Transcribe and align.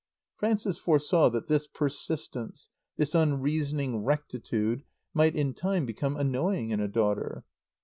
Frances 0.35 0.79
foresaw 0.79 1.29
that 1.29 1.45
this 1.47 1.67
persistence, 1.67 2.69
this 2.97 3.13
unreasoning 3.13 4.03
rectitude, 4.03 4.81
might, 5.13 5.35
in 5.35 5.53
time, 5.53 5.85
become 5.85 6.15
annoying 6.17 6.71
in 6.71 6.79
a 6.79 6.87
daughter. 6.87 7.43